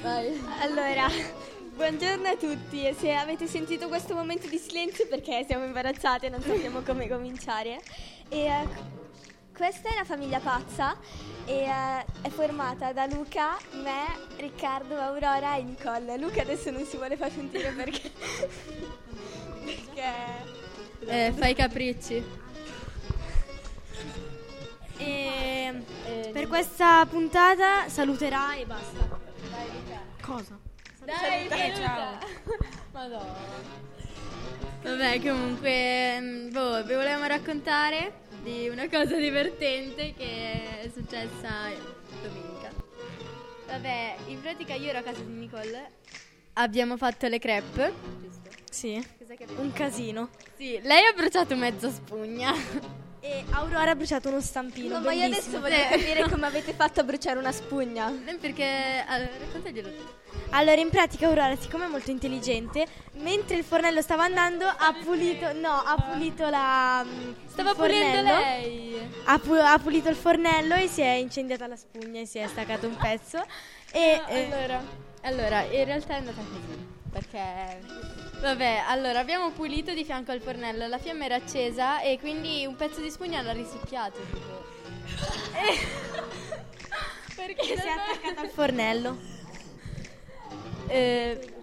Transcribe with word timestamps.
Allora, 0.00 1.08
buongiorno 1.74 2.28
a 2.28 2.36
tutti 2.36 2.86
e 2.86 2.94
se 2.94 3.12
avete 3.14 3.48
sentito 3.48 3.88
questo 3.88 4.14
momento 4.14 4.46
di 4.46 4.56
silenzio 4.56 5.08
perché 5.08 5.44
siamo 5.44 5.64
imbarazzate 5.64 6.26
e 6.26 6.28
non 6.28 6.40
sappiamo 6.40 6.82
come 6.82 7.08
cominciare. 7.08 7.80
E, 8.28 8.44
eh, 8.44 8.68
questa 9.52 9.88
è 9.88 9.96
la 9.96 10.04
famiglia 10.04 10.38
pazza 10.38 10.96
e 11.44 11.64
eh, 11.64 12.04
è 12.22 12.28
formata 12.28 12.92
da 12.92 13.06
Luca, 13.06 13.56
me, 13.82 14.04
Riccardo, 14.36 14.94
Aurora 14.94 15.56
e 15.56 15.62
Nicole. 15.64 16.16
Luca 16.16 16.42
adesso 16.42 16.70
non 16.70 16.84
si 16.84 16.96
vuole 16.96 17.16
far 17.16 17.32
sentire 17.32 17.72
perché... 17.72 18.10
perché... 19.64 20.12
Eh, 21.06 21.32
fai 21.36 21.50
i 21.50 21.54
capricci. 21.54 22.24
E 24.98 25.82
per 26.32 26.46
questa 26.46 27.04
puntata 27.06 27.88
saluterà 27.88 28.54
e 28.54 28.64
basta. 28.64 29.27
Cosa? 30.20 30.58
Dai, 31.04 31.48
ciao. 31.74 32.18
Madonna. 32.92 33.36
Vabbè, 34.82 35.20
comunque, 35.20 36.20
mm, 36.20 36.50
boh, 36.50 36.84
vi 36.84 36.94
volevamo 36.94 37.26
raccontare 37.26 38.20
di 38.42 38.68
una 38.68 38.88
cosa 38.88 39.16
divertente 39.16 40.14
che 40.14 40.80
è 40.82 40.90
successa 40.92 41.70
domenica. 42.22 42.70
Vabbè, 43.66 44.16
in 44.26 44.40
pratica 44.40 44.74
io 44.74 44.90
ero 44.90 44.98
a 44.98 45.02
casa 45.02 45.20
di 45.20 45.32
Nicole. 45.32 45.92
Abbiamo 46.54 46.96
fatto 46.96 47.26
le 47.28 47.38
crepe. 47.38 47.92
Giusto? 48.20 48.50
Sì. 48.70 49.04
Cos'è 49.18 49.36
che 49.36 49.44
abbiamo 49.44 49.62
Un 49.62 49.72
casino. 49.72 50.28
Sì, 50.56 50.78
lei 50.82 51.06
ha 51.06 51.12
bruciato 51.12 51.56
mezza 51.56 51.90
spugna. 51.90 52.52
E 53.20 53.44
Aurora 53.50 53.90
ha 53.90 53.94
bruciato 53.96 54.28
uno 54.28 54.40
stampino. 54.40 54.98
No, 54.98 55.04
ma 55.04 55.12
io 55.12 55.24
adesso 55.24 55.58
voglio 55.60 55.74
capire 55.90 56.22
come 56.30 56.46
avete 56.46 56.72
fatto 56.72 57.00
a 57.00 57.02
bruciare 57.02 57.38
una 57.38 57.50
spugna. 57.50 58.12
Perché, 58.40 59.04
allora, 59.06 59.30
raccontaglielo 59.40 59.88
tu. 59.88 60.02
Allora, 60.50 60.80
in 60.80 60.88
pratica 60.88 61.26
Aurora, 61.26 61.56
siccome 61.56 61.86
è 61.86 61.88
molto 61.88 62.10
intelligente, 62.12 62.86
mentre 63.14 63.56
il 63.56 63.64
fornello 63.64 64.00
stava 64.02 64.22
andando, 64.24 64.66
ha 64.66 64.94
pulito. 65.02 65.52
No, 65.52 65.70
ha 65.72 65.96
pulito 66.12 66.48
la. 66.48 67.04
mm, 67.04 67.32
Stava 67.48 67.74
pulendo 67.74 68.22
lei. 68.22 68.96
Ha, 69.24 69.38
pu- 69.40 69.52
ha 69.54 69.78
pulito 69.78 70.08
il 70.08 70.16
fornello 70.16 70.74
e 70.76 70.86
si 70.86 71.00
è 71.00 71.10
incendiata 71.14 71.66
la 71.66 71.76
spugna 71.76 72.20
e 72.20 72.26
si 72.26 72.38
è 72.38 72.46
staccato 72.46 72.86
un 72.86 72.96
pezzo. 72.96 73.44
E. 73.90 74.22
eh, 74.28 74.52
allora, 74.52 74.80
allora, 75.22 75.62
in 75.62 75.84
realtà 75.84 76.14
è 76.14 76.18
andata 76.18 76.40
così. 76.40 76.86
Perché. 77.10 77.80
Vabbè, 78.40 78.84
allora 78.86 79.18
abbiamo 79.18 79.50
pulito 79.50 79.92
di 79.92 80.04
fianco 80.04 80.30
al 80.30 80.40
fornello, 80.40 80.86
la 80.86 80.98
fiamma 80.98 81.24
era 81.24 81.34
accesa 81.36 82.00
e 82.00 82.18
quindi 82.20 82.64
un 82.66 82.76
pezzo 82.76 83.00
di 83.00 83.10
spugna 83.10 83.42
l'ha 83.42 83.52
risucchiato. 83.52 84.20
Tipo. 84.32 84.66
E- 85.58 86.06
Perché 87.34 87.64
si 87.64 87.72
è 87.72 87.90
attaccata 87.90 88.40
al 88.40 88.48
fornello. 88.48 89.16
Eh, 90.86 91.57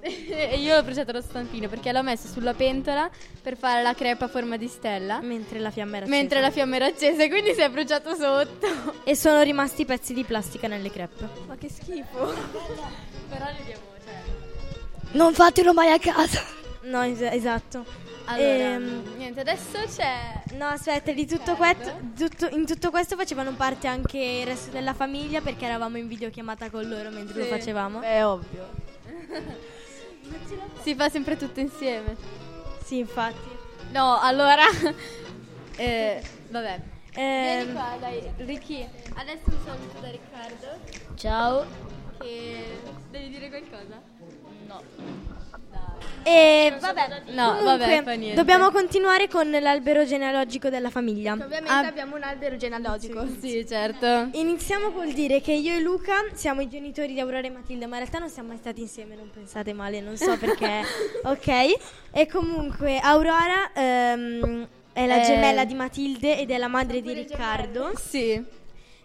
e 0.02 0.58
io 0.58 0.76
ho 0.76 0.82
bruciato 0.82 1.12
lo 1.12 1.20
stampino 1.20 1.68
perché 1.68 1.92
l'ho 1.92 2.02
messo 2.02 2.26
sulla 2.28 2.54
pentola 2.54 3.08
per 3.42 3.56
fare 3.56 3.82
la 3.82 3.94
crepa 3.94 4.24
a 4.24 4.28
forma 4.28 4.56
di 4.56 4.66
stella. 4.68 5.20
Mentre 5.20 5.58
la 5.58 5.70
fiamma 5.70 5.98
era 5.98 6.06
Mentre 6.06 6.38
accesa. 6.38 6.46
la 6.48 6.50
fiamma 6.54 6.76
era 6.76 6.86
accesa, 6.86 7.22
e 7.24 7.28
quindi 7.28 7.52
si 7.54 7.60
è 7.60 7.68
bruciato 7.70 8.14
sotto. 8.14 8.98
E 9.04 9.14
sono 9.16 9.42
rimasti 9.42 9.84
pezzi 9.84 10.12
di 10.14 10.24
plastica 10.24 10.68
nelle 10.68 10.90
crepe. 10.90 11.28
Ma 11.46 11.56
che 11.56 11.68
schifo. 11.68 12.26
Però 13.28 13.44
li 13.46 13.56
abbiamo, 13.60 13.82
cioè. 14.04 14.14
Non 15.12 15.34
fatelo 15.34 15.72
mai 15.72 15.90
a 15.92 15.98
casa. 15.98 16.42
No, 16.82 17.02
es- 17.02 17.20
esatto. 17.20 17.84
Allora, 18.26 18.48
Ehm, 18.74 19.16
niente, 19.16 19.40
adesso 19.40 19.78
c'è. 19.96 20.42
No, 20.52 20.66
aspetta, 20.66 21.10
di 21.12 21.26
tutto 21.26 21.56
questo, 21.56 21.92
tutto- 22.16 22.48
in 22.50 22.64
tutto 22.64 22.90
questo 22.90 23.16
facevano 23.16 23.52
parte 23.54 23.88
anche 23.88 24.18
il 24.18 24.46
resto 24.46 24.70
della 24.70 24.94
famiglia 24.94 25.40
perché 25.40 25.64
eravamo 25.64 25.96
in 25.98 26.06
videochiamata 26.06 26.70
con 26.70 26.88
loro 26.88 27.10
mentre 27.10 27.38
lo 27.38 27.44
Sì. 27.44 27.50
facevamo. 27.50 28.00
È 28.02 28.24
ovvio. 28.24 28.68
Si 30.82 30.94
fa 30.94 31.08
sempre 31.08 31.36
tutto 31.36 31.60
insieme. 31.60 32.16
Sì, 32.84 32.98
infatti. 32.98 33.48
No, 33.92 34.18
allora. 34.20 34.64
eh, 35.76 36.22
vabbè. 36.48 36.80
Vieni 37.12 37.62
Ehm, 37.68 37.72
qua, 37.72 37.96
dai, 37.98 38.22
Ricky. 38.38 38.88
Adesso 39.14 39.42
un 39.46 39.58
saluto 39.64 40.00
da 40.00 40.10
Riccardo. 40.10 40.66
Ciao. 41.16 41.66
Che 42.18 42.64
devi 43.10 43.28
dire 43.30 43.48
qualcosa? 43.48 44.00
No. 44.66 44.82
E 46.22 46.74
vabbè, 46.78 47.22
No, 47.32 47.46
comunque, 47.56 47.64
vabbè, 47.64 48.02
fa 48.02 48.12
niente. 48.12 48.34
dobbiamo 48.36 48.70
continuare 48.70 49.26
con 49.26 49.50
l'albero 49.50 50.04
genealogico 50.04 50.68
della 50.68 50.90
famiglia. 50.90 51.32
Ovviamente 51.32 51.68
Ah, 51.70 51.86
abbiamo 51.86 52.16
un 52.16 52.22
albero 52.22 52.56
genealogico. 52.56 53.26
Sì, 53.40 53.66
certo. 53.66 54.28
Iniziamo 54.32 54.90
col 54.90 55.12
dire 55.12 55.40
che 55.40 55.52
io 55.52 55.74
e 55.74 55.80
Luca 55.80 56.24
siamo 56.34 56.60
i 56.60 56.68
genitori 56.68 57.14
di 57.14 57.20
Aurora 57.20 57.46
e 57.46 57.50
Matilda, 57.50 57.86
ma 57.86 57.94
in 57.96 58.00
realtà 58.02 58.18
non 58.18 58.28
siamo 58.28 58.48
mai 58.48 58.58
stati 58.58 58.82
insieme, 58.82 59.14
non 59.16 59.30
pensate 59.32 59.72
male, 59.72 60.00
non 60.00 60.16
so 60.18 60.36
perché. 60.36 60.82
ok? 61.24 61.48
E 62.12 62.26
comunque 62.26 62.98
Aurora 62.98 63.72
ehm, 63.72 64.68
è 64.92 65.06
la 65.06 65.20
Eh. 65.22 65.24
gemella 65.24 65.64
di 65.64 65.74
Matilde 65.74 66.38
ed 66.38 66.50
è 66.50 66.58
la 66.58 66.68
madre 66.68 67.00
di 67.00 67.12
Riccardo. 67.14 67.92
Sì. 67.96 68.44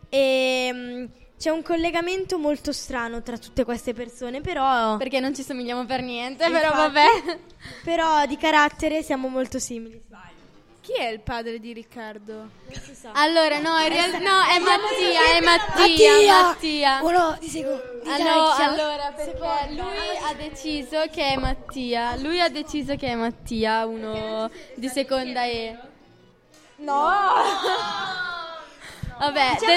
E 0.09 0.69
mm, 0.73 1.05
c'è 1.37 1.49
un 1.49 1.61
collegamento 1.61 2.37
molto 2.37 2.71
strano 2.71 3.21
tra 3.21 3.37
tutte 3.37 3.63
queste 3.63 3.93
persone, 3.93 4.41
però, 4.41 4.97
Perché 4.97 5.19
non 5.19 5.35
ci 5.35 5.43
somigliamo 5.43 5.85
per 5.85 6.01
niente, 6.01 6.49
però 6.49 6.69
Infatti. 6.69 6.93
vabbè. 6.93 7.39
però 7.83 8.25
di 8.25 8.37
carattere 8.37 9.03
siamo 9.03 9.27
molto 9.27 9.59
simili. 9.59 10.01
Chi 10.85 10.93
è 10.93 11.07
il 11.07 11.21
padre 11.21 11.59
di 11.59 11.73
Riccardo? 11.73 12.33
Non 12.33 12.79
si 12.79 12.93
sa. 12.93 13.09
Allora, 13.13 13.57
no, 13.57 13.75
in 13.79 13.89
realtà 13.89 14.19
no, 14.19 14.43
è 14.43 14.59
Mattia, 14.59 15.35
è 15.35 15.41
Mattia, 15.41 16.43
Mattia. 16.43 16.99
Uno, 17.01 17.37
ti 17.39 17.49
seguo. 17.49 17.73
Ah, 18.05 18.17
no, 18.17 18.51
allora, 18.51 19.11
perché 19.15 19.73
lui 19.73 20.17
ha 20.21 20.33
deciso 20.35 21.07
che 21.11 21.29
è 21.29 21.37
Mattia. 21.37 22.15
Lui 22.17 22.39
ha 22.39 22.49
deciso 22.49 22.95
che 22.97 23.07
è 23.07 23.15
Mattia, 23.15 23.87
uno 23.87 24.47
di 24.75 24.87
seconda 24.87 25.45
E. 25.45 25.75
No. 26.75 27.09
Vabbè, 29.17 29.39
L'abbiamo 29.59 29.73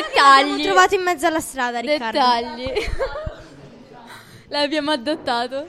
dettagli. 0.55 0.63
trovato 0.63 0.95
in 0.95 1.03
mezzo 1.03 1.27
alla 1.27 1.41
strada, 1.41 1.79
Riccardo. 1.81 2.19
Dettagli. 2.19 2.73
L'abbiamo 4.49 4.91
adottato. 4.91 5.67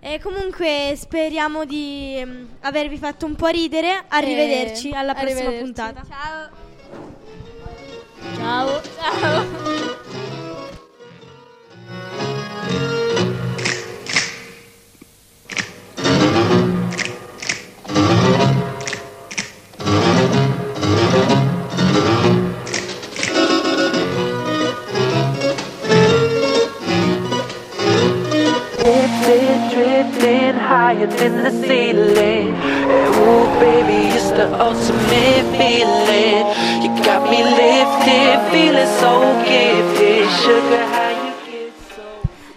E 0.00 0.18
comunque 0.20 0.94
speriamo 0.96 1.64
di 1.66 2.22
mm, 2.24 2.44
avervi 2.60 2.96
fatto 2.96 3.26
un 3.26 3.36
po' 3.36 3.48
ridere. 3.48 4.04
Arrivederci 4.08 4.90
alla 4.92 5.12
prossima 5.14 5.40
arrivederci. 5.48 5.62
puntata. 5.64 6.02
Ciao. 6.08 6.68
It's 34.30 34.36
the 34.36 34.62
ultimate 34.62 35.44
feeling. 35.56 36.46
You 36.82 37.02
got 37.04 37.28
me 37.30 37.42
lifted, 37.42 38.38
feeling 38.50 38.86
so 38.98 39.20
gifted. 39.44 40.28
Sugar, 40.40 40.84
how 40.86 41.10
you 41.10 41.32
get 41.44 41.72
so. 41.94 42.02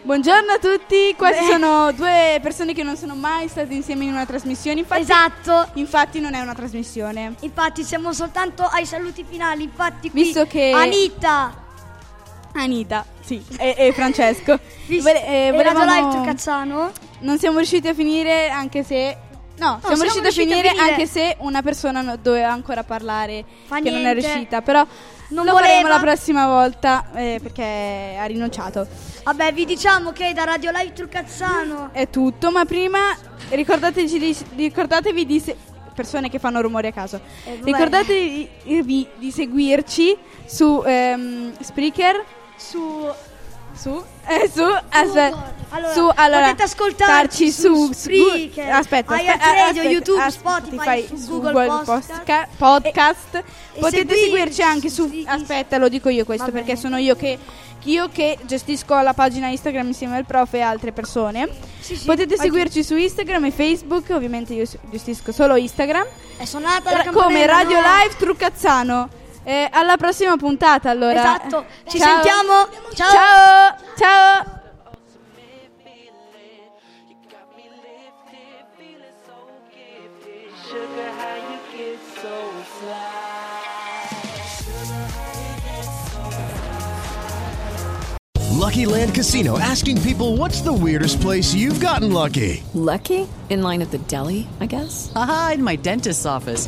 Buongiorno 0.03 0.51
a 0.53 0.57
tutti, 0.59 1.13
queste 1.17 1.45
sono 1.45 1.91
due 1.91 2.39
persone 2.41 2.73
che 2.73 2.83
non 2.83 2.95
sono 2.97 3.15
mai 3.15 3.47
state 3.47 3.73
insieme 3.73 4.03
in 4.05 4.11
una 4.11 4.25
trasmissione. 4.25 4.79
Infatti, 4.79 5.01
Esatto. 5.01 5.67
Infatti 5.75 6.19
non 6.19 6.33
è 6.33 6.41
una 6.41 6.53
trasmissione. 6.53 7.35
Infatti 7.41 7.83
siamo 7.83 8.13
soltanto 8.13 8.63
ai 8.63 8.85
saluti 8.85 9.25
finali. 9.27 9.63
Infatti 9.63 10.09
qui 10.11 10.23
Visto 10.23 10.45
che- 10.45 10.71
Anita 10.73 11.61
Anita, 12.55 13.03
sì, 13.19 13.43
e, 13.57 13.73
e 13.75 13.91
Francesco. 13.93 14.59
Vole- 15.01 15.25
eh, 15.25 15.47
e 15.47 15.51
Radio 15.51 15.71
volevamo- 15.73 16.11
Live 16.11 16.25
Cazzano. 16.25 16.91
Non 17.21 17.39
siamo 17.39 17.57
riusciti 17.57 17.87
a 17.87 17.93
finire 17.95 18.49
anche 18.49 18.83
se... 18.83 19.17
No, 19.55 19.79
siamo, 19.85 20.01
riusciti, 20.01 20.27
a, 20.27 20.31
finire 20.31 20.69
finire. 20.69 20.89
anche 20.91 21.05
se 21.05 21.35
una 21.39 21.61
persona 21.61 22.01
no- 22.01 22.17
doveva 22.17 22.51
ancora 22.51 22.83
parlare 22.83 23.45
Fa 23.65 23.79
che 23.79 23.89
non 23.91 23.99
è 23.99 24.13
niente. 24.13 24.21
riuscita. 24.21 24.61
Però 24.61 24.85
Non 25.29 25.45
lo 25.45 25.53
faremo 25.53 25.81
voleva. 25.81 25.89
la 25.89 25.99
prossima 25.99 26.47
volta 26.47 27.05
eh, 27.13 27.39
perché 27.41 28.17
ha 28.19 28.25
rinunciato. 28.25 28.87
Vabbè, 29.23 29.53
vi 29.53 29.65
diciamo 29.65 30.11
che 30.11 30.33
da 30.33 30.43
Radio 30.43 30.71
Live 30.71 30.93
Trucazzano 30.93 31.89
È 31.93 32.09
tutto, 32.09 32.51
ma 32.51 32.65
prima 32.65 33.15
ricordateci 33.49 34.19
di, 34.19 34.37
ricordatevi 34.55 35.25
di... 35.25 35.39
se- 35.39 35.57
persone 35.93 36.27
che 36.27 36.39
fanno 36.39 36.59
rumori 36.59 36.87
a 36.87 36.91
caso. 36.91 37.21
Eh, 37.45 37.51
vabbè. 37.57 37.63
Ricordatevi 37.65 38.49
di 39.19 39.31
seguirci 39.31 40.17
su 40.45 40.81
ehm, 40.83 41.53
Spreaker, 41.61 42.23
su 42.57 43.07
su, 43.75 44.03
eh, 44.27 44.49
su, 44.53 44.61
aspetta, 44.61 45.53
Allora, 45.69 45.93
su, 45.93 46.09
allora, 46.15 46.41
potete 46.45 46.63
ascoltarci 46.63 47.49
starci 47.49 47.51
su 47.51 47.91
Spreaker, 47.91 48.69
aspetta, 48.71 49.19
iHeart 49.19 49.39
aspetta, 49.41 49.53
Radio, 49.53 49.67
aspetta, 49.81 49.89
YouTube, 49.89 50.21
aspetta, 50.21 50.61
Spotify, 50.61 51.07
su 51.07 51.17
su 51.17 51.29
Google, 51.29 51.51
Google 51.67 51.83
Posca- 51.83 52.47
Podcast. 52.57 53.35
e 53.35 53.79
Potete 53.79 53.97
seguirci 54.13 54.23
seguirci 54.29 54.61
anche 54.61 54.89
su, 54.89 55.07
su- 55.07 55.23
aspetta, 55.25 55.77
lo 55.77 55.89
dico 55.89 56.09
io 56.09 56.25
questo 56.25 56.51
perché 56.51 56.73
bene. 56.73 56.79
sono 56.79 56.97
io 56.97 57.15
che 57.15 57.37
io 57.85 58.07
che 58.13 58.37
gestisco 58.43 58.97
la 59.01 59.13
pagina 59.13 59.47
Instagram 59.47 59.87
insieme 59.87 60.15
al 60.15 60.25
prof 60.25 60.53
e 60.53 60.61
altre 60.61 60.93
persone. 60.93 61.49
Sì, 61.81 61.97
sì, 61.97 62.05
Potete 62.05 62.37
seguirci 62.37 62.81
su 62.81 62.95
Instagram 62.95 63.43
e 63.45 63.51
Facebook, 63.51 64.09
ovviamente 64.11 64.53
io 64.53 64.63
gestisco 64.89 65.33
solo 65.33 65.57
Instagram. 65.57 66.05
È 66.37 66.45
suonata 66.45 66.91
la 66.91 67.01
Ra- 67.03 67.11
come 67.11 67.45
Radio 67.45 67.81
no? 67.81 67.85
Live 67.85 68.15
Truccazzano. 68.17 69.09
Eh, 69.43 69.67
alla 69.71 69.97
prossima 69.97 70.37
puntata 70.37 70.89
allora. 70.89 71.19
Esatto. 71.19 71.65
Ci 71.87 71.99
Ciao. 71.99 72.09
sentiamo. 72.09 72.67
Ciao. 72.93 73.11
Ciao. 73.11 73.75
Ciao. 73.97 74.61
Lucky 88.63 88.85
Land 88.85 89.13
Casino 89.13 89.59
asking 89.59 90.01
people 90.01 90.37
what's 90.37 90.61
the 90.61 90.71
weirdest 90.71 91.19
place 91.19 91.53
you've 91.53 91.81
gotten 91.81 92.13
lucky? 92.13 92.63
Lucky? 92.73 93.27
In 93.49 93.61
line 93.61 93.81
at 93.81 93.91
the 93.91 93.97
deli, 94.07 94.47
I 94.61 94.67
guess? 94.67 95.11
Aha, 95.15 95.51
in 95.55 95.63
my 95.63 95.75
dentist's 95.75 96.25
office. 96.25 96.67